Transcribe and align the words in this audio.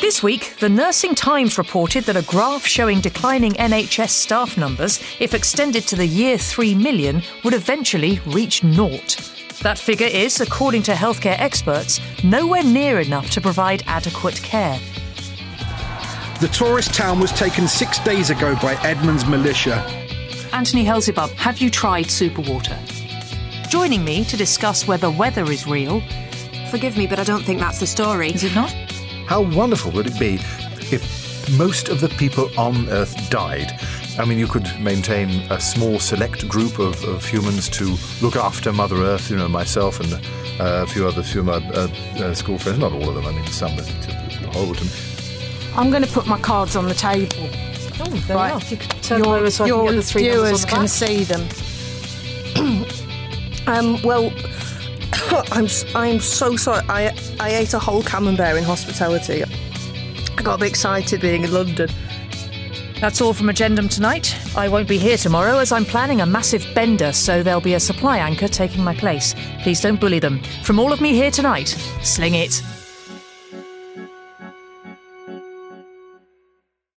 This 0.00 0.22
week, 0.22 0.56
the 0.60 0.68
Nursing 0.68 1.14
Times 1.14 1.56
reported 1.56 2.04
that 2.04 2.16
a 2.16 2.22
graph 2.22 2.66
showing 2.66 3.00
declining 3.00 3.54
NHS 3.54 4.10
staff 4.10 4.58
numbers, 4.58 5.00
if 5.20 5.32
extended 5.32 5.84
to 5.84 5.96
the 5.96 6.06
year 6.06 6.36
3 6.36 6.74
million, 6.74 7.22
would 7.44 7.54
eventually 7.54 8.20
reach 8.26 8.62
naught. 8.62 9.16
That 9.62 9.78
figure 9.78 10.06
is, 10.06 10.42
according 10.42 10.82
to 10.84 10.92
healthcare 10.92 11.38
experts, 11.38 11.98
nowhere 12.22 12.62
near 12.62 13.00
enough 13.00 13.30
to 13.30 13.40
provide 13.40 13.84
adequate 13.86 14.36
care. 14.42 14.78
The 16.40 16.48
tourist 16.48 16.92
town 16.92 17.18
was 17.18 17.32
taken 17.32 17.66
six 17.66 17.98
days 18.00 18.28
ago 18.28 18.54
by 18.56 18.74
Edmund's 18.82 19.24
militia. 19.24 19.76
Anthony 20.52 20.84
Helsebub, 20.84 21.30
have 21.30 21.58
you 21.58 21.70
tried 21.70 22.10
superwater? 22.10 22.78
Joining 23.70 24.04
me 24.04 24.24
to 24.26 24.36
discuss 24.36 24.86
whether 24.86 25.10
weather 25.10 25.50
is 25.50 25.66
real. 25.66 26.02
Forgive 26.70 26.98
me, 26.98 27.06
but 27.06 27.18
I 27.18 27.24
don't 27.24 27.42
think 27.42 27.60
that's 27.60 27.80
the 27.80 27.86
story. 27.86 28.30
Is 28.30 28.44
it 28.44 28.54
not? 28.54 28.74
How 29.26 29.40
wonderful 29.42 29.90
would 29.92 30.06
it 30.06 30.18
be 30.18 30.34
if 30.92 31.48
most 31.58 31.88
of 31.88 32.00
the 32.00 32.08
people 32.10 32.48
on 32.58 32.88
Earth 32.88 33.28
died? 33.28 33.72
I 34.18 34.24
mean, 34.24 34.38
you 34.38 34.46
could 34.46 34.68
maintain 34.80 35.28
a 35.50 35.60
small 35.60 35.98
select 35.98 36.48
group 36.48 36.78
of, 36.78 37.02
of 37.04 37.24
humans 37.24 37.68
to 37.70 37.96
look 38.22 38.36
after 38.36 38.72
Mother 38.72 38.96
Earth, 38.96 39.28
you 39.30 39.36
know, 39.36 39.48
myself 39.48 40.00
and 40.00 40.12
uh, 40.14 40.84
a 40.84 40.86
few 40.86 41.06
other 41.06 41.22
few 41.22 41.40
of 41.40 41.46
my 41.46 41.54
uh, 41.54 41.88
uh, 42.24 42.34
school 42.34 42.56
friends. 42.56 42.78
Not 42.78 42.92
all 42.92 43.08
of 43.08 43.14
them, 43.16 43.26
I 43.26 43.32
mean, 43.32 43.44
some 43.46 43.76
that 43.76 43.88
are 44.08 44.52
horrible 44.52 44.76
to 44.76 44.84
me. 44.84 44.90
I'm 45.74 45.90
going 45.90 46.04
to 46.04 46.08
put 46.10 46.26
my 46.26 46.38
cards 46.40 46.76
on 46.76 46.86
the 46.86 46.94
table. 46.94 47.50
Oh, 47.98 48.04
there 48.26 48.36
Right. 48.36 48.54
we. 48.54 48.70
You 48.70 48.76
could 48.76 48.90
turn 49.02 49.20
them 49.22 49.28
Your, 49.30 49.38
over 49.38 49.50
so 49.50 49.64
I 49.64 49.68
can 49.68 49.76
your 49.76 49.86
get 49.88 49.96
the 49.96 50.02
three 50.02 50.22
viewers 50.22 50.42
numbers 50.42 50.64
on 50.64 50.70
can 50.70 50.88
see 50.88 51.24
them. 51.24 51.48
um, 53.66 54.00
well, 54.02 54.32
I'm 55.52 55.66
I'm 55.94 56.20
so 56.20 56.56
sorry. 56.56 56.84
I 56.88 57.16
I 57.40 57.50
ate 57.54 57.74
a 57.74 57.78
whole 57.78 58.02
camembert 58.02 58.56
in 58.56 58.64
hospitality. 58.64 59.42
I 59.44 60.42
got 60.42 60.54
a 60.54 60.58
bit 60.58 60.68
excited 60.68 61.20
being 61.20 61.44
in 61.44 61.52
London. 61.52 61.88
That's 63.00 63.20
all 63.20 63.34
from 63.34 63.48
Agendum 63.48 63.92
tonight. 63.92 64.36
I 64.56 64.68
won't 64.68 64.88
be 64.88 64.98
here 64.98 65.16
tomorrow 65.16 65.58
as 65.58 65.70
I'm 65.72 65.84
planning 65.84 66.20
a 66.22 66.26
massive 66.26 66.66
bender, 66.74 67.12
so 67.12 67.42
there'll 67.42 67.60
be 67.60 67.74
a 67.74 67.80
supply 67.80 68.18
anchor 68.18 68.48
taking 68.48 68.82
my 68.82 68.94
place. 68.94 69.34
Please 69.62 69.80
don't 69.80 70.00
bully 70.00 70.18
them. 70.18 70.42
From 70.62 70.78
all 70.78 70.92
of 70.92 71.00
me 71.00 71.12
here 71.12 71.30
tonight, 71.30 71.68
sling 72.02 72.34
it. 72.34 72.62